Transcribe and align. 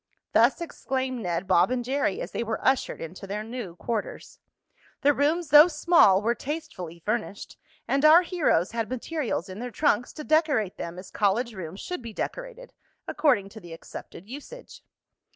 Thus 0.31 0.61
exclaimed 0.61 1.21
Ned, 1.21 1.45
Bob 1.45 1.69
and 1.69 1.85
Jerry 1.85 2.21
as 2.21 2.31
they 2.31 2.43
were 2.43 2.65
ushered 2.67 2.99
into 3.01 3.27
their 3.27 3.43
new 3.43 3.75
quarters. 3.75 4.39
The 5.01 5.13
rooms, 5.13 5.49
though 5.49 5.67
small, 5.67 6.23
were 6.23 6.33
tastefully 6.33 6.97
furnished, 6.97 7.55
and 7.87 8.03
our 8.03 8.23
heroes 8.23 8.71
had 8.71 8.89
materials 8.89 9.47
in 9.47 9.59
their 9.59 9.69
trunks 9.69 10.11
to 10.13 10.23
decorate 10.23 10.77
them 10.77 10.97
as 10.97 11.11
college 11.11 11.53
rooms 11.53 11.81
should 11.81 12.01
be 12.01 12.13
decorated, 12.13 12.73
according 13.07 13.49
to 13.49 13.59
the 13.59 13.73
accepted 13.73 14.27
usage. 14.27 14.83